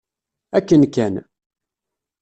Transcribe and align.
Akken 0.57 0.83
kan. 0.95 1.15